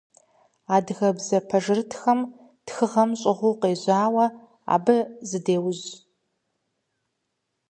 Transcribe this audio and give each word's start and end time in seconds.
Адыгэбзэ 0.75 1.37
пэжырытхэм 1.49 2.19
тхыгъэм 2.65 3.11
щӏыгъуу 3.19 3.55
къежьауэ, 3.61 4.25
абы 4.75 4.97
зыдеужь. 5.29 5.85